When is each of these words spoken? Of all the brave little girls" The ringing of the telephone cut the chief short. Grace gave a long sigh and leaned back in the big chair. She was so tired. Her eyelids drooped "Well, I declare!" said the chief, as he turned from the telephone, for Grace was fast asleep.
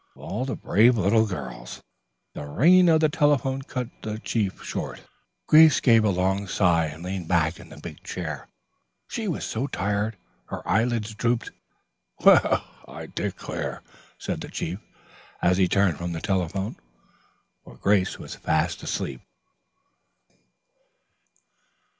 Of 0.15 0.21
all 0.23 0.45
the 0.45 0.55
brave 0.55 0.97
little 0.97 1.27
girls" 1.27 1.83
The 2.33 2.47
ringing 2.47 2.89
of 2.89 3.01
the 3.01 3.07
telephone 3.09 3.61
cut 3.61 3.89
the 4.01 4.17
chief 4.17 4.63
short. 4.63 5.03
Grace 5.45 5.79
gave 5.79 6.03
a 6.03 6.09
long 6.09 6.47
sigh 6.47 6.87
and 6.87 7.03
leaned 7.03 7.27
back 7.27 7.59
in 7.59 7.69
the 7.69 7.77
big 7.77 8.01
chair. 8.01 8.47
She 9.09 9.27
was 9.27 9.45
so 9.45 9.67
tired. 9.67 10.17
Her 10.45 10.67
eyelids 10.67 11.13
drooped 11.13 11.51
"Well, 12.25 12.65
I 12.87 13.09
declare!" 13.13 13.83
said 14.17 14.41
the 14.41 14.49
chief, 14.49 14.79
as 15.39 15.57
he 15.57 15.67
turned 15.67 15.99
from 15.99 16.13
the 16.13 16.19
telephone, 16.19 16.77
for 17.63 17.75
Grace 17.77 18.17
was 18.17 18.33
fast 18.33 18.81
asleep. 18.81 19.21